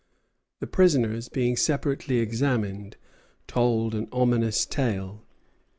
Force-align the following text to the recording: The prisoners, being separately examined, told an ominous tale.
The 0.61 0.65
prisoners, 0.65 1.29
being 1.29 1.55
separately 1.55 2.17
examined, 2.17 2.97
told 3.45 3.93
an 3.93 4.07
ominous 4.11 4.65
tale. 4.65 5.27